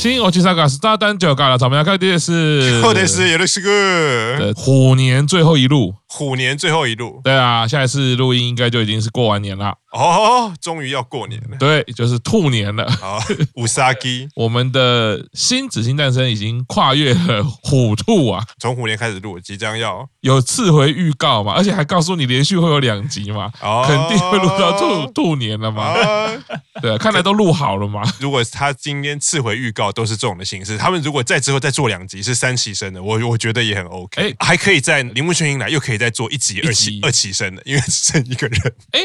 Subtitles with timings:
[0.00, 1.82] Sí, 新我去三个是大单九嘎了，咱们要？
[1.82, 5.96] 看电视，或者是有的是个虎年最后一路。
[6.12, 9.72] 虎年最后一路，对啊，下一次录音应该就已经是过完年了。
[9.92, 12.82] 哦，终于要过年了，对，就是兔年了。
[12.84, 13.22] 啊，
[13.54, 20.04] 五杀鸡， 我们的新紫星诞生已经跨越了虎兔啊，从虎年开始录，即将要。
[20.22, 26.38] 有次回预告嘛，而且还告诉你连续会有两集嘛，哦、肯定会录到兔兔年了嘛，哦、
[26.82, 28.02] 对、啊，看来都录好了嘛。
[28.18, 36.00] 如果他今天次回预告都是这种的形式，他们如果再之后再做两集是三期生的，我我觉得也很 OK，哎，还可以在铃木宣英来，又可以。
[36.00, 38.74] 再做一集二期二期生的，因为只剩一个人。
[38.92, 39.00] 哎，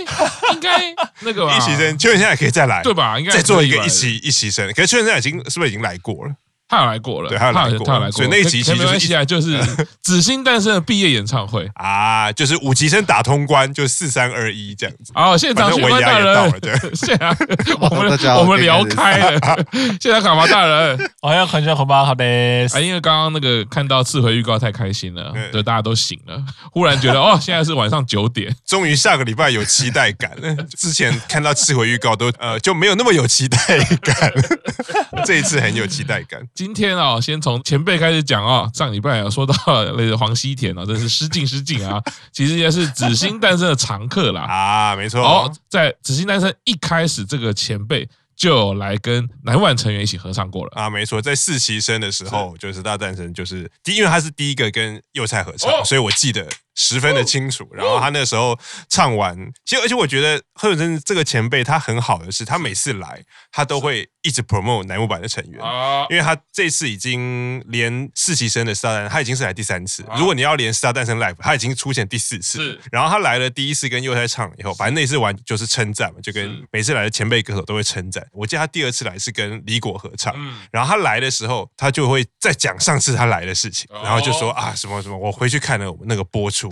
[0.53, 3.19] 应该那个 一期生，邱元现在可以再来，对吧？
[3.19, 4.65] 应该再做一个一期一期生。
[4.71, 6.33] 可是邱元现在已经是不是已经来过了？
[6.67, 8.11] 他有来过了，对，他有来过，他有来过。
[8.11, 9.59] 所以那一集其实没关系啊，就是
[10.01, 15.11] 紫星诞生的毕业演唱会啊，就是五级生打通关，就四三二一这样子。
[15.13, 17.29] 哦，现场宣官大人，对， 现在
[17.79, 19.39] 我们我们聊开了。
[20.01, 22.25] 现在卡巴大人，我要很想红包，好的。
[22.25, 30.31] 啊，因为刚刚那个看到次回预告太开心了，对，大家都醒了，忽然觉得哦，现在是晚上九点，终于下个礼拜有期待感。
[30.75, 33.57] 之前看到次回预告都呃就没有那么有期待
[34.01, 34.33] 感，
[35.25, 36.41] 这一次很有期待感。
[36.55, 38.71] 今天啊，先从前辈开始讲啊。
[38.73, 39.53] 上礼拜有说到
[39.97, 42.01] 那个黄西田啊，真是失敬失敬啊。
[42.31, 44.43] 其实也是紫星诞生的常客啦。
[44.43, 45.21] 啊，没错。
[45.21, 50.89] 哦，在紫星诞生一开始，这个前辈就来跟南万成员一起合唱过了啊。
[50.89, 56.47] 没错，在四期生的时候，就是大诞生，就是第，因为他是第一个跟幼菜合唱，所以我记得。
[56.75, 58.57] 十分的清楚，然后他那时候
[58.89, 65.59] 唱完，其实而且我觉得贺永真这个前辈他很好的是，他每次来他都会一直 promote 乃木坂的成员，
[66.09, 78.25] 因为他这次已经连四期生的 star 他已经是来第三次，如果你要连 star 诞生 live，他已经出现第四次，然后他来了第一次跟幼菜唱以后，反正那次完就是称赞嘛，就跟每次来的前辈歌手都会称赞。
[78.33, 80.35] 我记得他第二次来是跟李果合唱，
[80.71, 86.64] 然后他来的时候他就会再讲上次他来的事情，然后就说啊什么什么，我回去看了我们那个播出。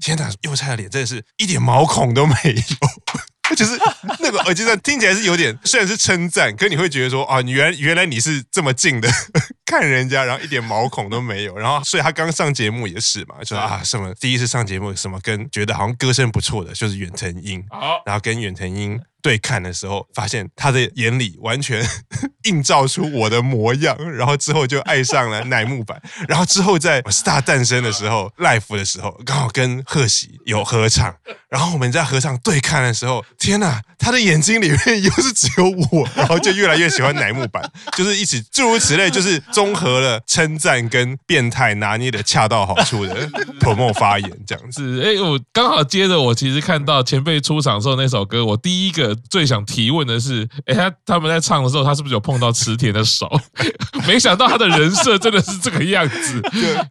[0.00, 3.78] 天哪，幼菜的脸真的是一点毛孔都没有， 就是
[4.20, 9.08] 那个耳机上听起来是有点，虽然是称赞，可是你会觉得说啊，你原原来你是这么近的
[9.66, 17.64] 看人家，然后一点毛孔都没有，然后所以他刚上节目也是嘛，就说啊什么第一次上节目什么跟觉得好像歌声不错的就是远藤樱，
[18.06, 19.00] 然后跟远藤樱。
[19.22, 21.84] 对看的时候，发现他的眼里完全
[22.44, 31.14] 映照出我的模样，然后之后就爱上了乃木坂，然后之后在 Star 诞生的时候，Life 的时候，刚好跟贺喜有合唱，
[31.50, 37.62] 然后我们在合唱对看的时候，天哪，他的眼睛里面又是只有我，然后就越来越喜欢乃木坂，
[37.96, 43.28] 就是一起诸如此类，就是综合了称赞跟变态拿捏的恰到好处的
[43.60, 45.02] promo 发言这样子。
[45.02, 49.10] 哎，我刚好接着我其实看到前辈出场的时候那首歌，我第一个。
[49.28, 53.28] 最想提问的是，哎，他他们在唱的时候，他是不是有碰到池田的手？
[54.06, 56.40] 没想到他的人设真的是这个样子，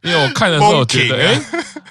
[0.04, 1.42] 因为我看的时候觉得，哎，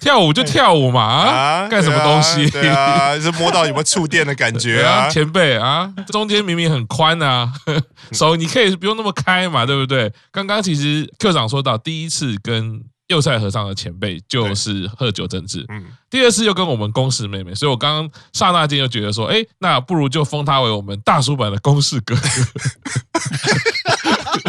[0.01, 2.51] 跳舞就跳舞嘛，啊，干什么东西？
[2.61, 5.09] 对啊， 是摸到有没有触电的感觉啊？
[5.09, 7.53] 前辈啊，中间明明很宽啊，
[8.13, 10.13] 手你可以不用那么开嘛，对不对？
[10.31, 12.83] 刚刚其实 Q 长说到第一次跟。
[13.09, 22.21] 右菜和尚的前辈就是贺久政治，嗯，第二次又跟我们公式妹妹，所以我刚刚刹那间就觉得说，哎，那不如就封他为我们大叔版的公式哥哥，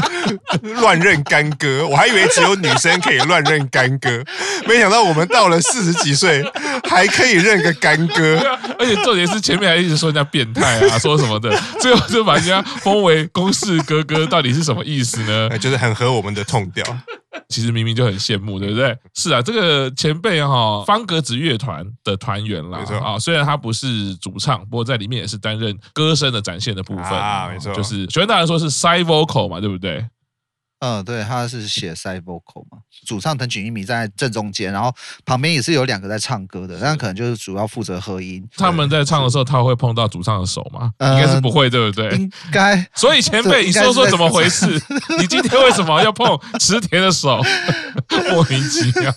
[0.81, 4.23] 乱认干哥，我还以为只有女生可以乱认干哥，
[4.67, 6.43] 没想到我们到了四十几岁
[6.89, 8.39] 还可以认个干哥，
[8.79, 15.49] 而且重点是前面还一直说人家变态啊，说什么的，最后就把人家封为公式哥哥，到底是什么意思呢？
[15.59, 16.83] 就是很合我们的痛调。
[17.47, 18.95] 其实明明就很羡慕，对不对？
[19.15, 23.17] 是啊，这个前辈哈，方格子乐团的团员啦，啊。
[23.17, 27.73] 虽然他不是主唱，不过在里面也是担任歌声的展现的部分啊，没错。
[27.73, 30.05] 就是喜欢大人说是 side vocal 嘛，对不对？
[30.79, 34.93] 嗯，对，他是写 side vocal 嘛，主唱藤井一米在正中间，然后
[35.25, 38.47] 旁边也是有两个在唱歌的，但可能就是主要负责合音。
[38.55, 40.91] 他们在唱的时候，他会碰到主唱的手吗？
[40.99, 42.09] 应该是不会，对不对？
[42.15, 42.87] 应该。
[42.95, 44.67] 所以前辈，你说说怎么回事？
[45.19, 47.41] 你今天为什么要碰池田的手？
[48.31, 49.13] 莫名其妙，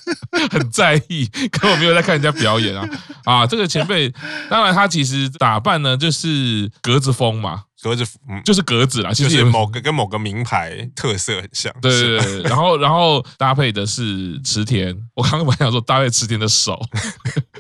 [0.51, 2.89] 很在意，根本没有在看人家表演啊！
[3.25, 4.13] 啊，这个前辈，
[4.51, 7.63] 当然他其实打扮呢就是格子风嘛。
[7.83, 11.75] 格子，嗯，就是格子啦，其实就是某个跟某个名牌特色很像。
[11.83, 16.81] 对对对，然后然后搭配的是池田，我刚刚本来想说搭配池田的手，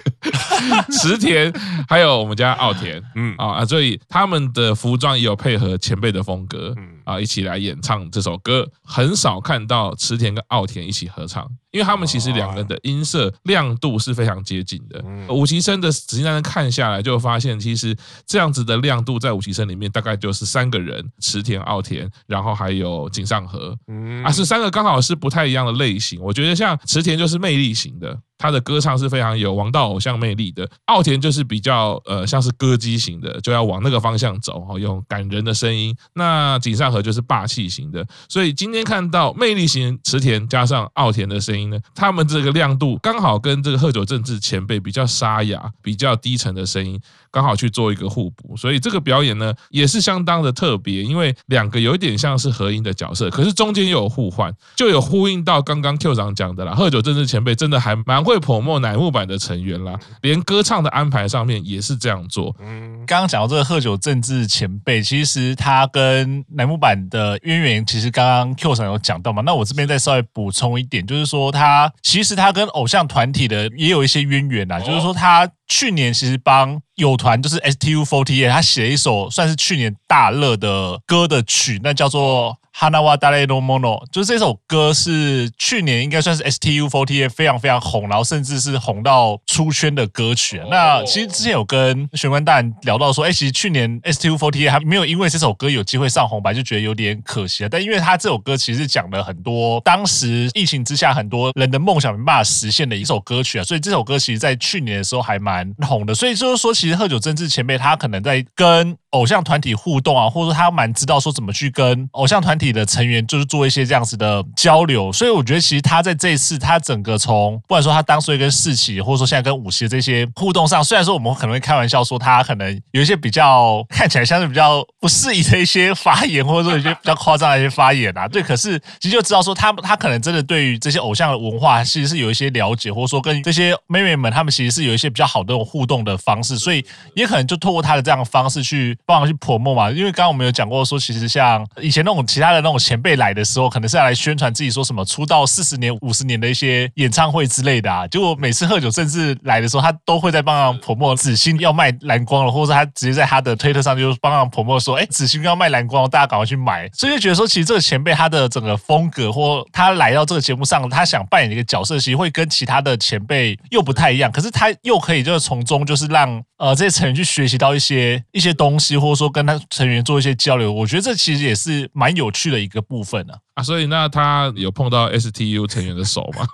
[0.90, 1.52] 池田
[1.88, 3.34] 还有我们家奥田，嗯。
[3.36, 6.88] 啊啊，所以他们的服装也有配合前辈的风格，嗯。
[7.04, 11.48] 啊一起来演唱这首歌，很少看到池田跟奥田一起合唱。
[11.70, 15.02] 因为他们其实两个人的音色亮度是非常接近的。
[15.32, 17.96] 五期生的仔细让看下来，就发现其实
[18.26, 23.74] 这样子的亮度在五期生里面大概就是三个人：池田、奥田，然后还有井上和。
[24.22, 26.20] 啊，是三个刚好是不太一样的类型。
[26.20, 28.18] 我觉得像池田就是魅力型的。
[28.38, 35.96] 他的歌唱是非常有王道偶像魅力的，奥田就是比较呃像是歌姬型的，就要往那个方向走，哦，用感人的声音。
[36.14, 47.00] 那井上和就是霸气型的，所以今天看到魅力型池田加上奥田的声音呢，他们这个亮度刚好跟这个贺久正治前辈比较沙哑、比较低沉的声音
[47.30, 56.74] 刚好去做一个互补，所以这个表演呢也是相当的特别，因为两个有一点像是合音的角色，可是中间又有互换，就有呼应到刚刚 Q 长讲的啦。
[56.74, 58.42] 贺久正治前辈真的还蛮会。
[58.42, 62.52] 泼墨乃木坂的成员啦，连歌唱的安排上面也是这样做。
[62.58, 69.40] 嗯，刚刚讲到这个贺久正治前辈，其实他跟乃木坂的渊源，其实刚刚 Q 上有讲到嘛。
[69.46, 82.57] 那我这边再稍微补充一点，就是说他其实他跟偶像团体的也有一些渊源呐，就是说他去年其实帮友团就是 STU48，他写了一首算是去年大热的歌的曲，那叫做。
[82.79, 90.61] 花は谁のもの，就是这首歌是去年应该算是 STU48 非常非常红，然后甚至是红到出圈的歌曲。
[90.69, 97.69] 那其实之前有跟玄关大人聊到说，哎，其实去年 STU48 还没有因为这首歌有机会上红白，就觉得有点可惜了。
[97.69, 106.14] 但因为他这首歌其实讲了很多当时疫情之下很多人的梦想没办法实现的一首歌曲啊，所以这首歌其实在去年的时候还蛮 红的。
[106.14, 112.72] 所以就是说，其实贺久正治前辈他可能在跟偶像团体互动啊，或者说他蛮知道说怎么去跟偶像团体。
[112.72, 136.84] 的成员就是做一些这样子的交流，所以我觉得其实他在这一次他整个从不管说他当初跟四期，或者说现在跟五期的这些互动上，虽然说我们可能会开玩笑说他可能有一些比较看起来像是比较不适宜的一些发言，或者说一些比较夸张的一些发言啊，对，可是其实就知道说他他可能真的对于这些偶像的文化其实是有一些了解，或者说跟这些妹妹们他们其实是有一些比较好的这种互动的方式，所以
[137.14, 142.52] 也可能就透过他的这样的方式去帮忙去 promote 嘛，因为刚刚我们有讲过说，其实像以前那种其他。
[142.52, 148.06] 的那种前辈来的时候，可能是要来宣传自己说什么出道四十年、五十年的一些演唱会之类的啊。
[148.08, 164.30] 结果每次喝酒甚至来的时候，他都会在帮忙 promote 紫星要卖蓝光了，或者他直接在他的推特上就帮忙 promote 说：“哎，紫星要卖蓝光，大家赶快去买。”所以就觉得说，其实这个前辈他的整个风格，或他来到这个节目上，他想扮演的一个角色，其实会跟其他的前辈又不太一样。
[164.30, 170.72] 可是他又可以就是从中就是让呃这些成员去学习到一些一些东西，或者说跟他成员做一些交流。
[170.72, 172.62] 我觉得这其实也是蛮有趣的。
[172.62, 176.46] 一个部分呢啊，所以那他有碰到 STU 成员的手吗？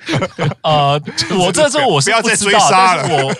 [0.62, 1.00] 呃，
[1.38, 3.34] 我这时候我是不知道，但是我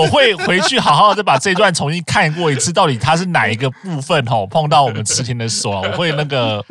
[0.00, 5.88] 我会回去好好的把这段重新看过一次，到底他是哪一个部分吼碰到我们池田的手啊？
[5.92, 6.64] 我会那个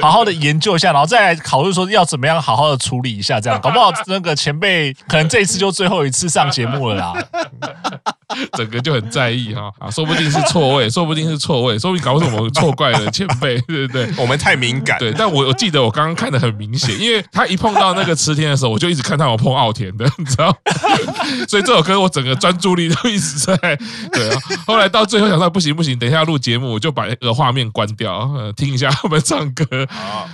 [0.00, 7.12] 好好的研究一下，然后再来考虑说要怎么样好好的处理一下，这样搞不好那个前辈可能这一次就最后一次上节目了啦。
[8.54, 14.10] 整个就很在意哈啊，说不定是错位，说不定是错位，说不定搞什么错怪了前辈，对不对？
[14.16, 14.93] 我们太敏感。
[14.98, 20.56] 对，但我我记得我刚刚看的很明显，因为他一碰到那个池田的时候，我就一直看到有碰奥田的，你知道？
[21.48, 23.56] 所以这首歌我整个专注力都一直在
[24.12, 24.40] 对啊。
[24.66, 29.64] 后来到最后想到不行不行，等一下录节目我就把那个画面关掉，呃，听一下他们唱歌。
[29.88, 30.28] 好，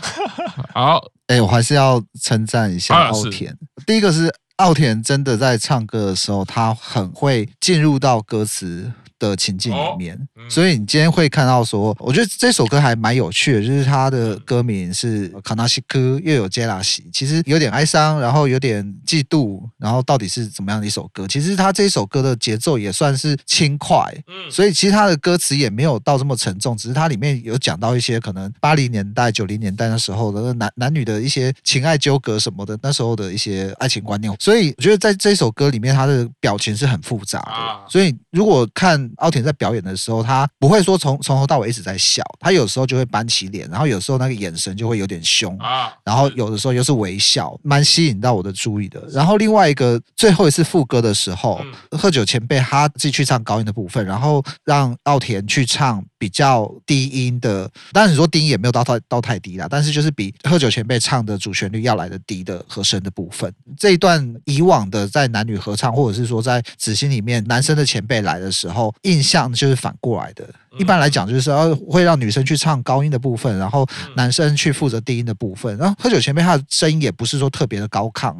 [0.75, 3.57] 好，哎，我还是要称赞一下奥田。
[3.87, 4.33] 第一个是。
[4.61, 21.29] 奥田真的在唱歌的时候，他很会进入到歌词的情境里面，所以你今天会看到说，我觉得这首歌还蛮有趣的，就是它的歌名是《卡纳西科》，又有杰拉西，其实有点哀伤，然后有点嫉妒，然后到底是怎么样的一首歌？
[21.29, 24.51] 其实他这首歌的节奏也算是轻快，嗯。
[24.51, 39.10] 所以其实他的歌词也没有到这么沉重，只是它里面有讲到一些可能八零年代、九零年代那时候的男男女的一些情爱纠葛什么的，那时候的一些爱情观念，所以我觉得在这首歌里面，他的表情是很复杂的，所以如果看。
[39.17, 49.03] 奥田在表演的时候，他不会说从从头到尾一直在笑，他有时候就会板起脸，然后有时候那个眼神就会有点凶啊，然后有的时候又是微笑，蛮吸引到我的注意的。
[49.11, 51.61] 然后另外一个最后一次副歌的时候，
[51.93, 63.53] 贺久前辈他自己去唱高音的部分，然后让奥田去唱比较低音的，当然你说低音也没有到太到太低啦，但是就是比贺久前辈唱的主旋律要来的低的和声的部分。
[63.79, 68.95] 这一段以往的在男女合唱，或者是说在子欣里面男生的前辈来的时候。
[69.03, 73.87] 印象就是反过来的，一般来讲就是要会让女生去唱高音的部分，然后
[74.17, 75.77] 男生去负责低音的部分。
[75.77, 78.35] 然后喝酒前辈他的声音也不是说特别的高亢，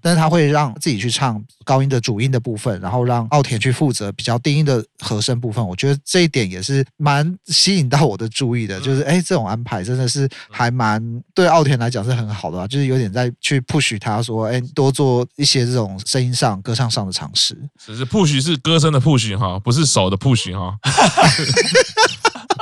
[0.00, 5.66] 但是他会让自己去唱高音的主音的部分，然后让奥田去负责比较低音的和声部分。
[5.66, 11.00] 我觉得这一点也是蛮吸引到我的注意的，就是哎，这种安排真的是还蛮
[11.34, 17.56] 对奥田来讲是很好的啊，就是有点在去 push 他说，哎，多做一些这种声音上、歌唱上的尝试。
[17.78, 20.76] 只是 push 是歌声的 push 哈，不是手的 push 哈。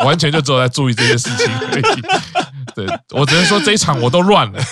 [0.04, 2.02] 完全就只有在注意这些事情而已。
[2.74, 4.58] 对，我只能说这一场我都乱了。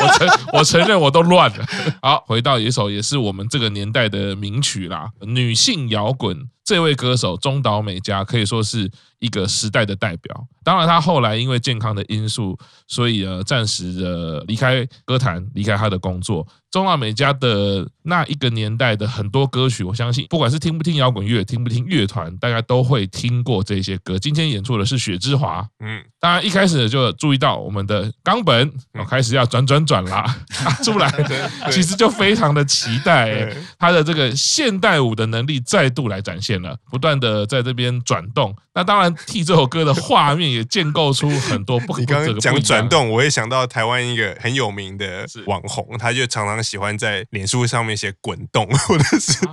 [0.00, 1.64] 我承我承认我都乱了。
[2.02, 6.48] 好，回到一首也是我们这个年代的名曲啦，女性摇滚。
[6.64, 10.46] 这位歌手中岛美嘉可以说是一个时代的代表。
[10.62, 16.46] 当然，他后来因为健康的因素，所以呃暂时的离开歌坛，离开他的工作。
[16.70, 24.18] 中岛美嘉的那一个年代的很多歌曲，我相信不管是听不听摇滚乐，听不听乐团，大家都会听过这些歌。
[24.18, 30.36] 今天演出的是雪之华，嗯，当然一开始就注意到我们的冈本，我开始要转转转啦，
[30.84, 31.10] 出来，
[31.72, 38.54] 其实就非常的期待他的这个现代舞的能力再度来展现了，不断的在这边转动。
[38.78, 41.98] 那当然替这首歌的画面也建构出很多不。
[41.98, 49.44] 你刚刚讲转动，我也想到台湾一个很有名的网红，他就常常喜欢在脸书上面写滚动，或者是。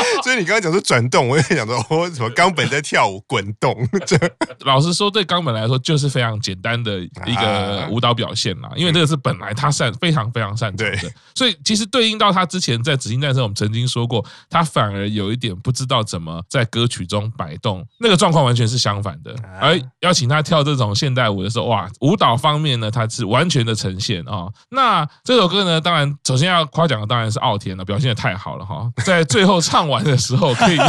[0.24, 3.76] 所以你刚刚讲说转动，我也想说哦，什么冈本在跳舞滚动。
[4.04, 4.18] 这
[4.66, 11.12] 老实说，对冈本来说就是非常简单的一个舞蹈表现啦，因为这个是本来他擅非常非常擅长的。
[11.34, 17.56] 所以其实对应到他之前在《紫金战士》，我们曾经说过，他反而有一点不知道怎么在歌曲中摆。
[17.60, 24.48] 动那个状况完全是相反的，而邀请他跳这种现代舞的时候，哇，舞蹈方面呢，他是完全的呈现啊。
[24.70, 30.86] 那这首歌呢，当然首先要夸奖的当然是奥田了，表现的太好了哈，在最后唱完的时候，可以用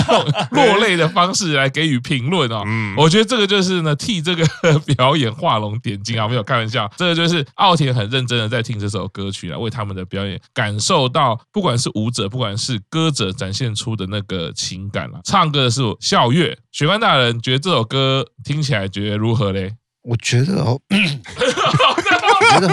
[0.51, 2.63] 落泪的方式来给予评论啊。
[2.97, 4.43] 我觉得这个就是呢，替这个
[4.79, 16.57] 表演画龙点睛啊，没有开玩笑，这个就是奥田很认真的在听这首歌曲啊，为他们的表演感受到，不管是舞者，不管是歌者展现出的那个情感啊，唱歌的是笑月。
[16.71, 19.75] 雪官大人觉得这首歌听起来觉得如何嘞？
[20.03, 22.67] 我觉得哦， 我觉得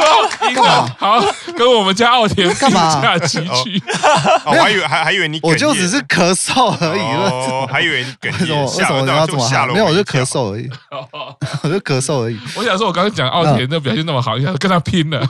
[0.00, 0.30] 好。
[0.40, 0.96] 干嘛？
[0.98, 1.20] 好，
[1.56, 3.00] 跟我们家奥田干嘛？
[3.00, 3.82] 下几句？
[4.44, 7.00] 我还以为还还以为你，我就只是咳嗽而已。
[7.00, 8.60] 哦，还以为你哽咽。
[8.62, 9.66] 为什么你要这么吓？
[9.66, 10.68] 没有，我就咳嗽而已。
[11.62, 12.38] 我就咳嗽而已。
[12.56, 15.24] 我想说，我刚刚讲奥田的表现那么好，要跟他拼了，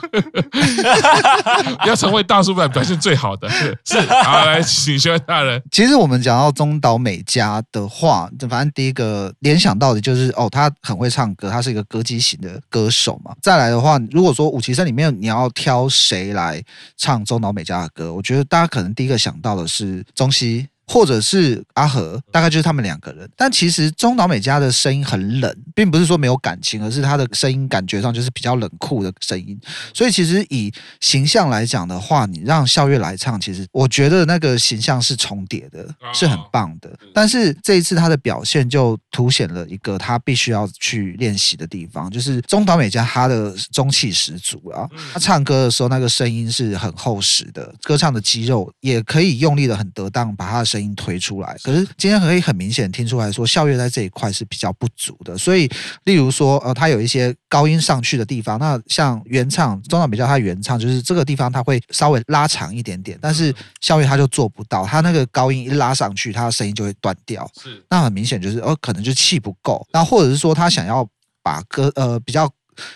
[1.85, 3.49] 要成为大叔版表现最好的。
[3.85, 5.61] 是，好，来，请雪官大人。
[5.71, 13.33] 其实我们讲到中岛美嘉的话，就反正第一个联想到的就是哦，他很会唱歌，他是一个歌姬型的歌手嘛。
[13.41, 16.63] 再来的话，如果说其实里面你要挑谁来
[16.95, 20.67] 唱中岛美嘉的歌，我觉得大家可能第一个想到的是中西。
[20.87, 23.29] 或者是阿和，大概就是他们两个人。
[23.35, 29.59] 但其实中岛美嘉的声音很冷，并不是说没有感情，而是他的声音感觉上就是比较冷酷的声音。
[29.93, 36.91] 所以其实以形象来讲的话，你让笑月来唱，其实我觉得那个形象是重叠的，是很棒的。
[37.13, 50.91] 但是这一次他的表现就凸显了一个他必须要去练习的地方，就是中岛美嘉他的中气十足啊，他唱歌的时候那个声音是很厚实的，歌唱的肌肉也可以用力的很得当，把他的声音。
[51.01, 55.35] 推出来，可是今天可以很明显听出来说，校乐在这一块是比较不足的。
[55.37, 55.67] 所以，
[56.03, 67.49] 例如说，呃，他有一些高音上去的地方，那像原唱中岛美嘉，他原唱就是这个地方他会稍微拉长一点点，但是校乐他就做不到，他那个高音一拉上去，他的声音就会断掉。
[67.59, 71.07] 是，那很明显就是，哦，可能就气不够，那或者是说他想要
[71.41, 72.47] 把歌，呃，比较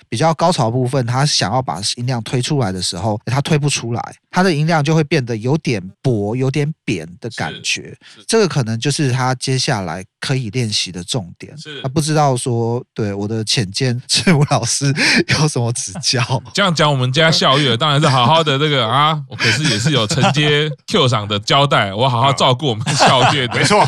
[0.09, 4.15] 比较高潮部分，他想要把音量推出来的时候，他推不出来。
[4.31, 11.57] 他的音量就会变得有点薄、有点扁的感觉，这个可能就是他接下来可以练习的重点。
[11.57, 14.93] 是他不知道说，对我的浅见，志武老师
[15.29, 16.21] 有什么指教？
[16.53, 23.55] 这样讲，我们家咲月当然是好好的这个啊，我可是也是有承接 Q 赏的交代，我好好照顾我们咲月的。
[23.55, 23.79] 没错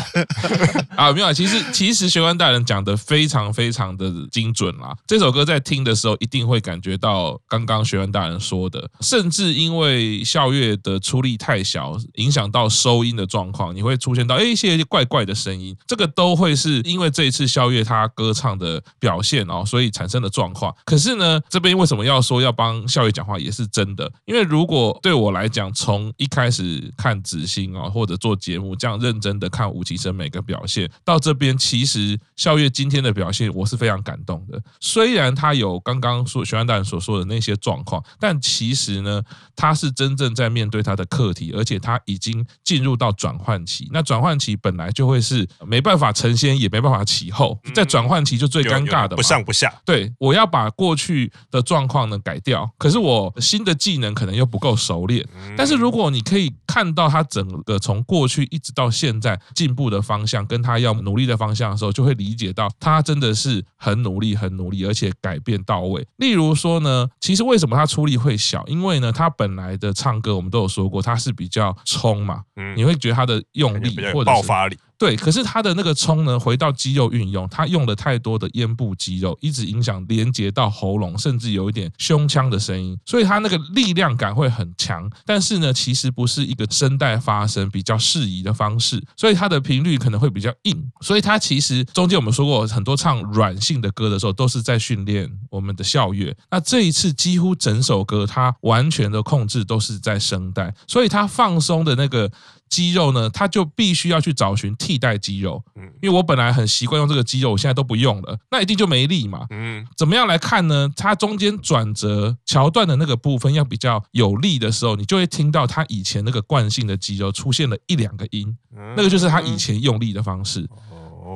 [0.96, 4.96] 啊，没有，其实其实学官大人讲的非常非常的精准啦。
[5.06, 20.74] 这首歌在听的时候，一定会感觉到刚刚学员大人说的，甚至因为校月的出力太小，影响到收音的状况，你会出现到哎一些怪怪的声音，这个都会是因为这一次校月他歌唱的表现哦，所以产生的状况。
[20.84, 34.60] 可是呢，这边为什么要说要帮校月讲话，也是真的，因为如果对我来讲，从一开始看紫星啊，或者做节目这样认真的看五期生每个表现，到这边其实校月今天的表现，我是非常感动的。
[34.80, 39.22] 虽然他有有刚刚说玄幻大人所说的那些状况，但其实呢，
[39.54, 43.88] 他是真正在面对他的课题，而且他已经进入到转换期。
[43.92, 49.72] 那转换期本来就会是没办法成仙，也没办法起后，在转换期就最尴尬的，不上不下。
[49.84, 55.26] 对，我要把过去的状况呢改掉，可是我新的技能可能又不够熟练。
[55.56, 66.06] 但是如果你可以看到他整个从过去一直到现在进步的方向，跟他要努力的方向的时候，就会理解到他真的是很努力，很努力，而且改变到位。
[66.18, 68.64] 例如说呢，其实为什么他出力会小？
[68.68, 72.42] 因为呢，他本来的唱歌我们都有说过，他是比较冲嘛，
[72.76, 74.78] 你会觉得他的用力或者爆发力。
[74.98, 85.08] 对，可是他的那个冲呢，回到肌肉运用，他用了太多的咽部肌肉，一直影响连接到喉咙，甚至有一点胸腔的声音，所以他那个力量感会很强。
[85.24, 90.90] 但是呢，其实不是一个声带发声比较适宜的方式，所以它的频率可能会比较硬。
[91.00, 96.36] 所以他其实中间我们说过，很多唱软性的歌的时候，都是在训练我们的笑乐。
[96.50, 102.28] 那这一次几乎整首歌，他完全的控制都是在声带，所以他放松的那个。
[102.68, 110.90] 肌肉呢，他就必须要去找寻替代肌肉，嗯，因为我本来很习惯用这个肌肉，我现在都不用了，那一定就没力嘛，嗯，怎么样来看呢？
[110.96, 118.56] 它中间转折桥段的那个部分要比较有力的时候，你就会听到它以前那个惯性的肌肉出现了一两个音，
[118.96, 120.68] 那个就是它以前用力的方式。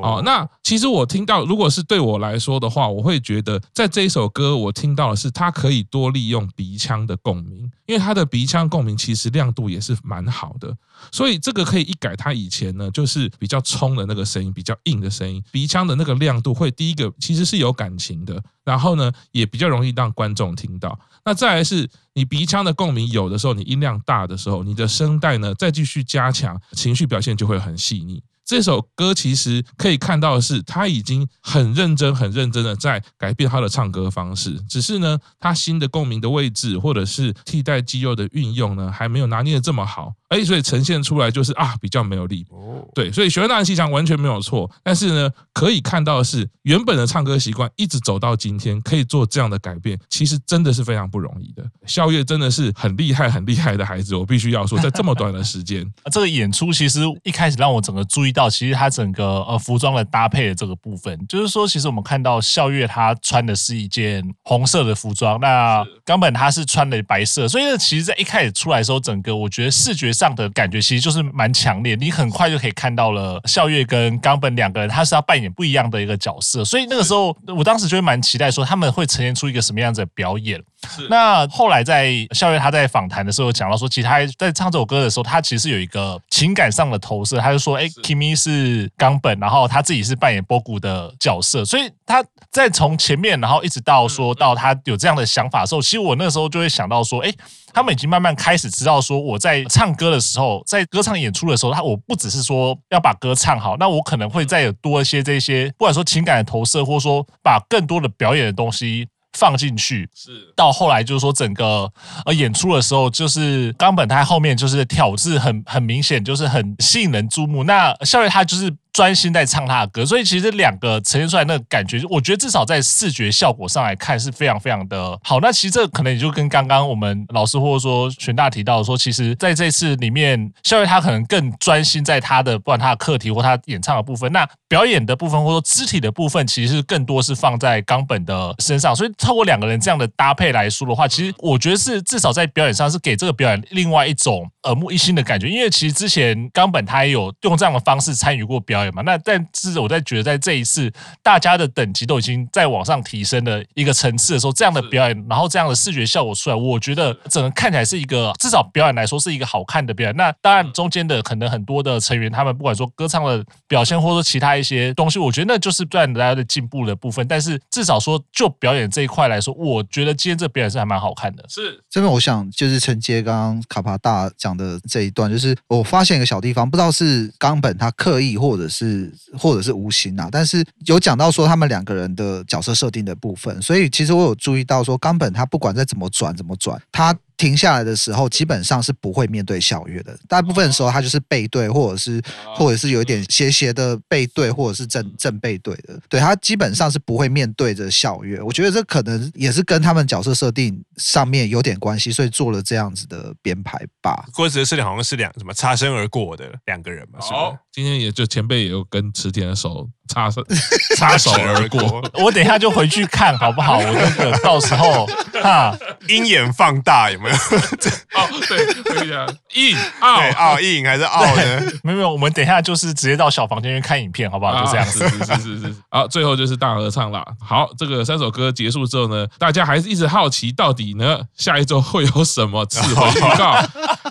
[0.00, 10.75] 哦，那其实我听到，如果是对我来说的话，我会觉得在这一首歌，我听到的是他可以多利用鼻腔的共鸣，因为他的鼻腔共鸣其实亮度也是蛮好的，
[11.11, 12.16] 所以这个可以一改。
[12.16, 20.99] 他以前呢，就是比较冲的那个声音，比较硬的声音，鼻腔的那个亮度会第一个其实是有感情的，然后呢也比较容易让观众听到。
[21.25, 28.22] 那再来是你鼻腔的共鸣有的时候，你音量大的时候，你的声带呢再继续加强，情绪表现就会很细腻。
[28.44, 34.61] 这首歌其实可以看到的是，他已经很认真、很认真的在改变他的唱歌方式。
[34.68, 40.14] 只是呢，他新的共鸣的位置，或者是替代肌肉的运用呢，还没有拿捏的这么好。
[40.32, 42.46] 哎，所以呈现出来就是啊，比较没有力。
[42.94, 44.70] 对，所以玄幻大人气场完全没有错。
[44.82, 51.62] 但是呢，可以看到的是，原本的唱歌习惯一直走到今天，可以做这样的改变，其实真的是非常不容易的。
[51.86, 70.23] 孝月真的是很厉害、很厉害的孩子，我必须要说，在这么短的时间， 这个演出其实一开始让我整个注意到，其实他整个呃服装的搭配的这个部分，就是说，其实我们看到孝月他穿的是一件红色的服装，那冈本他是穿的白色，所以呢，其实在一开始出来的时候，整个我觉得视觉上。
[70.23, 80.63] 这样的感觉其实就是蛮强烈，你很快就可以看到了笑月跟冈本两个人，他是要扮演不一样的一个角色，所以那个时候我当时就会蛮期待说他们会呈现出一个什么样子的表演。
[81.11, 97.32] 那后来在孝月他在访谈的时候讲到说，其实他在唱这首歌的时候，他其实有一个情感上的投射，他就说：“哎，Kimi 是冈本，然后他自己是扮演波谷的角色，所以他在从前面，然后一直到说到他有这样的想法的时候，其实我那时候就会想到说，哎，
[97.73, 109.08] 他们已经慢慢开始知道说，我在唱歌的时候，在歌唱演出的时候，他我不只是说要把歌唱好，那我可能会再有多一些这些，不管说情感的投射，或者说把更多的表演的东西。”
[109.39, 111.91] 放进去，是到后来就是说整个
[112.26, 117.65] 呃演出的时候，就是冈本他后面就是挑字很很明显，就是很吸引人注目。
[117.65, 118.71] 那孝乐他就是。
[118.93, 125.41] 专心在唱他的歌，所以其实两个呈现出来那个感觉，我觉得至少在视觉效果上来看是非常非常的好。
[125.41, 138.95] 那其实这可能也就跟刚刚我们老师或者说玄大提到说，其实在这次里面，孝乐他可能更专心在他的不管他的课题或他演唱的部分，那表演的部分或者说肢体的部分，其实更多是放在冈本的身上。
[138.95, 145.49] 所以透过两个人这样的搭配来说的话，其实我觉得是至少在表演上是给这个表演另外一种耳目一新的感觉。
[145.49, 148.81] 因为其实之前冈本他也有用这样的方式参与过表。
[148.90, 150.92] 嘛，那但是我在觉得，在这一次
[151.23, 160.16] 大家的等级都已经在往上提升的一个层次的时候，这样的表演，然后这样的视觉效果出来，我觉得整个看起来是一个至少表演来说是一个好看的表演。
[160.16, 167.26] 那当然中间的可能很多的成员，他们不管说歌唱的表现，或者说其他一些东西，我觉得那就是不断大家的进步的部分。
[167.28, 171.45] 但是至少说就表演这一块来说，我觉得今天这表演是还蛮好看的。
[171.49, 179.13] 是这边我想就是承接刚刚卡帕大讲的这一段，就是我发现一个小地方，不知道是冈本他刻意或者是。
[179.39, 187.17] 或者是无形啊，但是有讲到说他们两个人的角色设定的部分，所以其实我有注意到说冈本他不管再怎么转怎么转，他。
[187.36, 190.16] 停下来的时候，基本上是不会面对校乐的。
[190.28, 192.23] 大部分的时候，他就是背对，或者是
[192.54, 195.99] 或者是有一点斜斜的背对，或者是正正背对的。
[196.08, 198.42] 对，他基本上是不会面对着校乐。
[198.45, 204.26] 我觉得这可能也是跟他们角色设定上面有点关系，所以做了这样子的编排吧。
[204.32, 207.18] 郭子的设定好像是两什么擦身而过的两个人嘛。
[207.21, 210.43] 好，今天也就前辈也有跟池田的手擦手
[210.97, 212.02] 擦手而过。
[212.23, 213.78] 我等一下就回去看好不好？
[213.82, 215.06] 我那个到时候
[215.43, 215.76] 哈，
[216.08, 217.34] 鹰眼放大有没有？
[217.34, 221.60] 哦，对，可以啊，硬奥对奥硬还是奥呢？
[221.82, 224.65] 没有没有，我们等一下就是直接到小房间去看影片，好不好？
[224.65, 225.75] 就这样子，是是是是是。
[225.91, 227.25] 好，最后就是大合唱啦。
[227.41, 233.56] 好，这个三首歌结束之后呢，大家还是一直好奇到底呢下一周会有什么次回预告？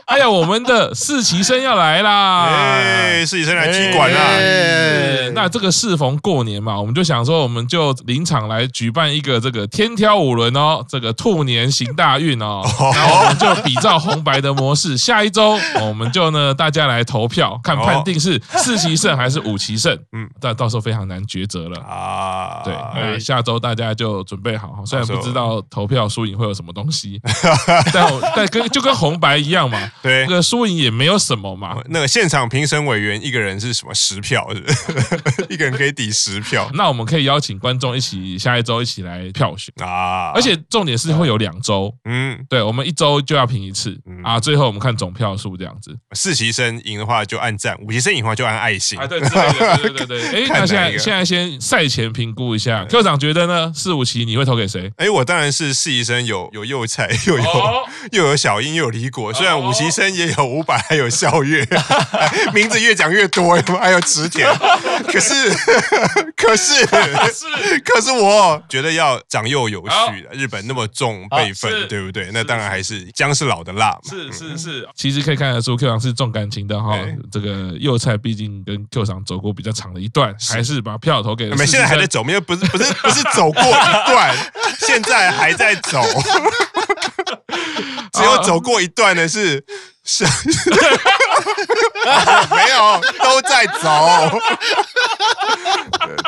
[0.06, 2.46] 哎呀，我们的四期生要来啦！
[2.48, 4.20] 哎，四期生来踢馆啦！
[5.34, 12.62] 那这个适逢过年嘛，我们就想说，我们就临场来举办一个这个天挑五轮哦，这个兔年行大运哦。
[12.94, 19.98] 然后我们就比照红白的模式，下一周我们就呢大家来投票，看判定是四期胜还是五期胜。
[20.14, 22.62] 嗯，但到时候非常难抉择了啊。
[22.64, 27.20] 对，那下周大家就准备好，虽然不知道投票输赢会有什么东西，
[27.92, 29.92] 但但跟就跟红白一样嘛。
[30.04, 31.78] 对，这个输赢也没有什么嘛。
[31.88, 35.48] 那个现场评审委员一个人是什么十票是不是？
[35.50, 36.70] 一个人可以抵十票。
[36.76, 40.32] 那我们可以邀请观众一起下一周一起来票选啊。
[40.34, 44.40] 而且重点是会有两周，嗯，对，我们一周就要评一次啊。
[44.40, 45.96] 最后我们看总票数这样子。
[46.14, 48.98] 四期生赢的话就按赞，五期生赢的话就按爱心。
[48.98, 50.46] 啊，对对对对对。
[50.46, 53.72] 哎， 那现在现在先赛前评估一下，科长觉得呢？
[53.76, 54.92] 四五期你会投给谁？
[54.98, 57.44] 哎，我当然是四期生，有有幼菜， 又有
[58.14, 59.32] 又有小英，又有李果。
[59.32, 59.92] 虽然五期。
[59.92, 61.68] 生也有五百，还有笑月，
[62.54, 64.48] 名字越讲越多，还有池田。
[65.12, 65.50] 可是，
[66.36, 70.30] 可是，是， 可是，我觉得要长幼有序的。
[70.34, 72.30] 日本那么重辈分，对不对？
[72.34, 74.00] 那当然还是姜是老的辣嘛。
[74.10, 76.98] 是是是，其实可以看得出 Q 长是重感情的哈。
[77.32, 81.50] 这个幼菜毕竟跟 Q 长走过比较长的一段，还是把票投给。
[81.52, 84.36] 没，现在还在走，没有，不是不是不是走过一段，
[84.80, 86.02] 现在还在走。
[88.14, 89.66] 只有走过一段的是。
[90.12, 90.26] 是，
[92.52, 93.88] 没有，都在走。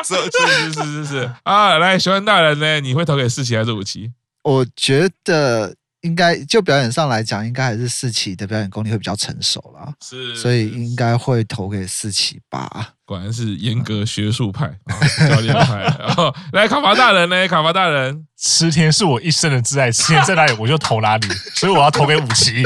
[0.02, 1.76] 这是是是是是啊！
[1.76, 2.80] 来，喜欢大人呢？
[2.80, 4.10] 你会投给四期还是五期？
[4.42, 9.90] 我觉得应该就表演上来讲，应该还是四期的表演功力会比较成熟啦。
[10.02, 12.90] 是，所以应该会投给四期吧。
[13.06, 14.70] 果然是严格学术派，
[15.28, 15.82] 教练派。
[15.98, 17.48] 然后 来卡伐大人呢？
[17.48, 22.62] 卡伐大人，池田是我一生的挚爱，池田在哪里我就投哪里，所以我要投给五期。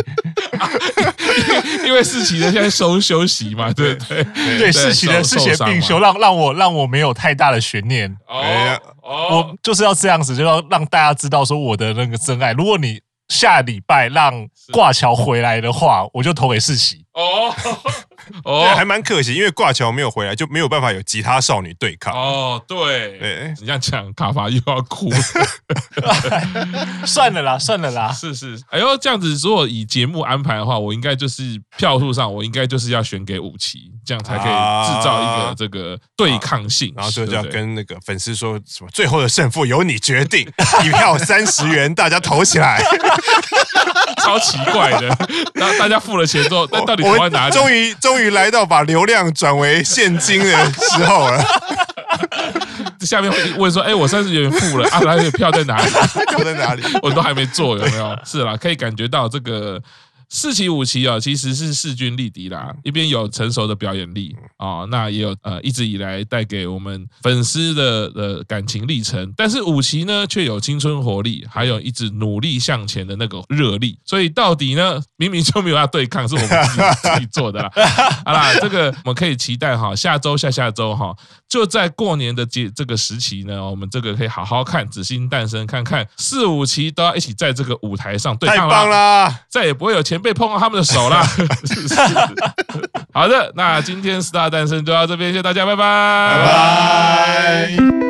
[1.86, 4.24] 因为四期的现在收休息嘛，对对
[4.58, 8.16] 对，四期的四期病休，让让我让我没有太大的悬念。
[8.26, 8.80] 哦，
[9.30, 12.52] 我就是要这样子，就要让大家知道说我的那个真爱。
[12.52, 17.04] 如果你下礼拜让挂桥回来的话，我就投给四期。
[17.18, 17.54] 哦。
[18.44, 22.12] 哦，还蛮可惜，因为挂桥没有回来，就没有办法有吉他少女对抗。
[22.14, 25.10] 哦，对，对，你这样讲，卡法又要哭。
[27.06, 28.12] 算了啦，算了啦。
[28.12, 36.92] 是是，哎呦，这样子如果以节目安排的话，我应该就是票数上，我应该就是要选给五期，这样才可以制造一个这个对抗性。
[36.94, 40.46] 然后就要跟那个粉丝说什么，最后的胜负由你决定，
[40.84, 42.78] 一票三十元，大家投起来。
[44.24, 45.08] 超奇怪的，
[45.54, 47.54] 那大家付了钱之后，那到底投在哪里？
[47.54, 51.44] 终于，终于来到把流量转为现金的时候了。
[53.00, 55.90] 下面会问说：“哎，我三十元付了啊，那个票在哪里？
[56.28, 56.82] 票在哪里？
[57.02, 58.18] 我都还没做，有没有？
[58.24, 59.80] 是啦，可以感觉到这个。”
[60.30, 62.70] 四期五期啊，其实是势均力敌啦。
[62.84, 69.32] 一边有成熟的表演力啊，那也有呃一直以来带给我们粉丝的的感情历程。
[69.36, 73.98] 但是五期呢，却有青春活力，还有一直努力向前的那个热力。
[74.04, 77.70] 所以到底呢，明明就没有要对抗，是我们自己 自己做的啦。
[78.24, 81.14] 好啦，这个我们可以期待哈，下周下下周哈，
[81.48, 88.74] 就在过年的节这个时期呢，我们这个可以好好看《紫星诞生》，看看四五期都要一起在这个舞台上对抗啦。
[88.74, 89.40] 太棒啦！
[89.48, 90.18] 再也不会有前。
[90.20, 91.22] 辈碰到他们的手了。
[93.14, 98.07] 好的，那今天 STAR 诞生就到这边，谢谢大家，拜拜，拜拜。